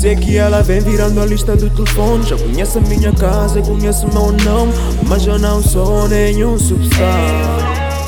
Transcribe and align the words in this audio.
Sei 0.00 0.14
que 0.14 0.36
ela 0.36 0.62
vem 0.62 0.78
virando 0.78 1.20
a 1.20 1.26
lista 1.26 1.56
do 1.56 1.68
telefone 1.70 2.24
Já 2.24 2.36
conhece 2.36 2.78
a 2.78 2.80
minha 2.82 3.12
casa, 3.12 3.60
conhece 3.60 4.06
o 4.06 4.14
meu 4.14 4.32
nome 4.44 4.72
Mas 5.08 5.26
eu 5.26 5.40
não 5.40 5.60
sou 5.60 6.08
nenhum 6.08 6.56
superstar. 6.56 7.98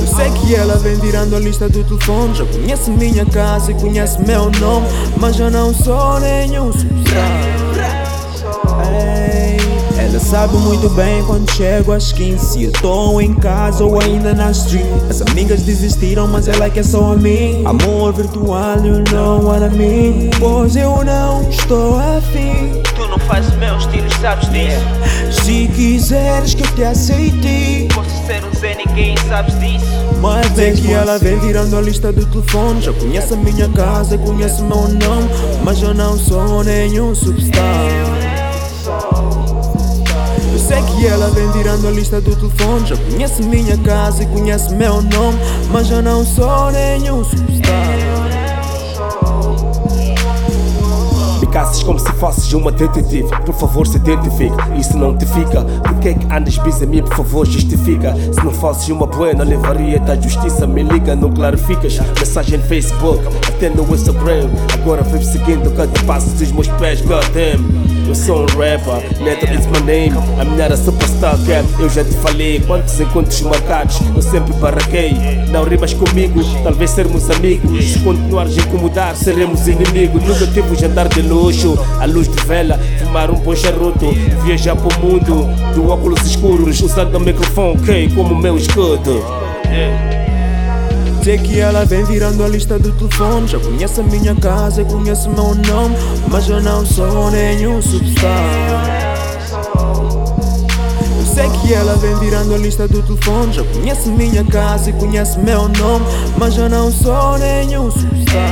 Eu 0.00 0.06
sei 0.08 0.30
que 0.32 0.56
ela 0.56 0.74
vem 0.78 0.96
virando 0.96 1.36
a 1.36 1.38
lista 1.38 1.68
do 1.68 1.84
telefone 1.84 2.34
Já 2.34 2.44
conhece 2.46 2.90
minha 2.90 3.24
casa 3.26 3.70
e 3.70 3.74
conhece 3.74 4.20
meu 4.22 4.50
nome 4.50 4.88
Mas 5.20 5.38
eu 5.38 5.52
não 5.52 5.72
sou 5.72 6.18
nenhum 6.18 6.72
ela 6.72 7.51
sabe 10.32 10.56
muito 10.56 10.88
bem 10.88 11.22
quando 11.24 11.50
chego 11.52 11.92
às 11.92 12.10
15 12.10 12.38
Se 12.38 12.62
eu 12.64 12.72
tô 12.72 13.20
em 13.20 13.34
casa 13.34 13.84
ou 13.84 14.00
ainda 14.00 14.32
na 14.32 14.50
stream 14.50 14.86
As 15.10 15.20
amigas 15.20 15.60
desistiram, 15.60 16.26
mas 16.26 16.48
ela 16.48 16.70
quer 16.70 16.84
só 16.84 17.12
a 17.12 17.16
mim. 17.16 17.62
Amor 17.66 18.14
virtual, 18.14 18.78
you 18.78 19.04
know 19.12 19.44
what 19.44 19.62
I 19.62 19.68
mean. 19.76 20.30
Pois 20.38 20.74
eu 20.74 21.04
não 21.04 21.46
estou 21.50 21.98
afim. 21.98 22.80
Tu 22.94 23.06
não 23.08 23.18
fazes 23.18 23.54
meu 23.56 23.76
estilo, 23.76 24.08
sabes 24.22 24.48
disso? 24.48 25.44
Se 25.44 25.68
quiseres 25.68 26.54
que 26.54 26.62
eu 26.62 26.74
te 26.76 26.84
aceite. 26.84 27.88
Posso 27.94 28.26
ser 28.26 28.42
um 28.42 28.58
Zé, 28.58 28.74
ninguém 28.74 29.14
sabes 29.28 29.58
disso. 29.60 29.84
Mas 30.22 30.58
é 30.58 30.70
que 30.72 30.92
ela 30.92 31.18
vem 31.18 31.38
virando 31.40 31.76
a 31.76 31.80
lista 31.82 32.12
do 32.12 32.24
telefone 32.24 32.80
Já 32.80 32.92
conhece 32.92 33.34
a 33.34 33.36
minha 33.36 33.68
casa, 33.68 34.16
conhece 34.16 34.62
o 34.62 34.64
meu 34.66 34.88
nome 34.88 35.28
Mas 35.64 35.82
eu 35.82 35.92
não 35.92 36.16
sou 36.16 36.62
nenhum 36.62 37.12
superstar 37.12 38.31
sei 40.72 40.82
que 40.84 41.06
ela 41.06 41.28
vem 41.28 41.50
virando 41.50 41.86
a 41.86 41.90
lista 41.90 42.20
do 42.20 42.34
telefone. 42.34 42.86
Já 42.86 42.96
conhece 42.96 43.42
minha 43.42 43.76
casa 43.78 44.22
e 44.22 44.26
conhece 44.26 44.74
meu 44.74 45.02
nome 45.02 45.38
Mas 45.70 45.90
eu 45.90 46.02
não 46.02 46.24
sou 46.24 46.70
nenhum 46.70 47.22
Me 51.40 51.46
casas 51.48 51.82
como 51.82 51.98
se 51.98 52.10
fosses 52.12 52.50
uma 52.54 52.72
detetive. 52.72 53.28
Por 53.44 53.54
favor 53.54 53.86
se 53.86 53.96
identifique, 53.96 54.54
isso 54.78 54.96
não 54.96 55.16
te 55.16 55.26
fica. 55.26 55.62
Por 55.62 55.98
que 55.98 56.08
é 56.08 56.14
que 56.14 56.26
andas 56.32 56.56
bis 56.58 56.80
a 56.80 56.86
mim, 56.86 57.02
por 57.02 57.16
favor 57.16 57.46
justifica. 57.46 58.14
Se 58.14 58.42
não 58.42 58.52
fosses 58.52 58.88
uma 58.88 59.06
buena, 59.06 59.44
levaria-te 59.44 60.10
à 60.10 60.14
justiça. 60.18 60.66
Me 60.66 60.82
liga, 60.82 61.14
não 61.14 61.30
clarificas. 61.30 61.98
Mensagem 62.18 62.58
no 62.58 62.64
Facebook, 62.64 63.22
até 63.46 63.68
no 63.68 63.82
Instagram. 63.94 64.48
Agora 64.72 65.02
vem 65.02 65.22
seguindo 65.22 65.70
cada 65.76 66.02
passo 66.04 66.30
dos 66.30 66.50
meus 66.52 66.68
pés, 66.68 67.02
goddamn 67.02 67.91
eu 68.12 68.14
sou 68.14 68.42
um 68.42 68.46
rapper, 68.46 69.22
Neto 69.22 69.46
is 69.46 69.66
my 69.66 69.80
name. 69.86 70.12
A 70.38 70.44
minha 70.44 70.64
era 70.64 70.76
superstar 70.76 71.34
cap, 71.46 71.66
eu 71.80 71.88
já 71.88 72.04
te 72.04 72.14
falei. 72.16 72.60
Quantos 72.60 73.00
encontros 73.00 73.40
marcados, 73.40 74.00
eu 74.14 74.20
sempre 74.20 74.52
barraquei. 74.54 75.14
Não 75.48 75.64
rimas 75.64 75.94
comigo, 75.94 76.40
talvez 76.62 76.90
sermos 76.90 77.30
amigos. 77.30 77.92
Se 77.92 77.98
continuares 78.00 78.58
a 78.58 78.60
incomodar, 78.60 79.16
seremos 79.16 79.66
inimigos. 79.66 80.22
Nunca 80.24 80.46
tive 80.46 80.76
jantar 80.76 81.08
de 81.08 81.22
luxo, 81.22 81.78
a 81.98 82.04
luz 82.06 82.28
de 82.28 82.42
vela 82.44 82.78
Fumar 82.98 83.30
um 83.30 83.38
bom 83.38 83.56
charuto, 83.56 84.12
viajar 84.44 84.76
pro 84.76 84.90
mundo 85.00 85.48
Do 85.74 85.88
óculos 85.88 86.22
escuros, 86.22 86.80
usando 86.80 87.14
o 87.16 87.20
microfone, 87.20 87.80
ok, 87.80 88.12
como 88.14 88.34
meu 88.34 88.56
escudo. 88.58 89.24
Yeah. 89.70 90.21
Sei 91.22 91.38
que 91.38 91.60
ela 91.60 91.84
vem 91.84 92.04
virando 92.04 92.42
a 92.42 92.48
lista 92.48 92.76
do 92.80 92.90
telefone. 92.90 93.46
Já 93.46 93.60
conhece 93.60 94.00
a 94.00 94.02
minha 94.02 94.34
casa, 94.34 94.84
conhece 94.84 95.28
o 95.28 95.30
meu 95.30 95.54
nome 95.54 95.94
Mas 96.28 96.48
eu 96.48 96.60
não 96.60 96.84
sou 96.84 97.30
nenhum 97.30 97.76
Eu 97.76 97.82
sei 101.24 101.48
que 101.60 101.72
ela 101.72 101.94
vem 101.94 102.16
virando 102.16 102.54
a 102.54 102.58
lista 102.58 102.88
do 102.88 103.00
telefone. 103.02 103.52
Já 103.52 103.62
conhece 103.62 104.08
minha 104.08 104.42
casa 104.42 104.90
e 104.90 104.92
conhece 104.94 105.38
meu 105.38 105.68
nome 105.68 106.04
Mas 106.36 106.56
eu 106.58 106.68
não 106.68 106.90
sou 106.90 107.38
nenhum 107.38 107.88
superstar. 107.88 108.42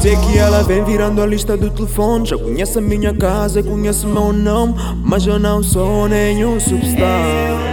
Sei 0.00 0.14
que 0.16 0.38
ela 0.38 0.62
vem 0.62 0.84
virando 0.84 1.20
a 1.20 1.26
lista 1.26 1.56
do 1.56 1.70
telefone. 1.70 2.26
Já 2.26 2.38
conhece 2.38 2.80
minha 2.80 3.12
casa, 3.12 3.60
conhece 3.64 4.06
meu 4.06 4.32
nome 4.32 4.74
Mas 5.04 5.26
eu 5.26 5.40
não 5.40 5.60
sou 5.60 6.08
nenhum 6.08 6.60
superstar 6.60 7.71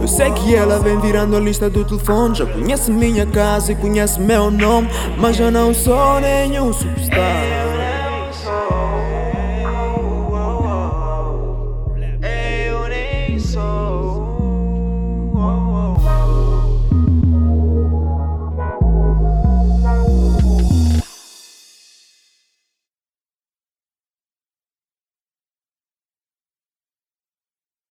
eu 0.00 0.08
sei 0.08 0.30
que 0.32 0.54
ela 0.54 0.78
vem 0.78 0.98
virando 1.00 1.36
a 1.36 1.40
lista 1.40 1.68
do 1.68 1.84
telefone. 1.84 2.34
Já 2.34 2.46
conhece 2.46 2.90
minha 2.90 3.26
casa 3.26 3.72
e 3.72 3.74
conhece 3.74 4.20
meu 4.20 4.50
nome 4.50 4.88
Mas 5.18 5.38
eu 5.38 5.50
não 5.50 5.72
sou 5.74 6.20
nenhum 6.20 6.72
superstar 6.72 7.65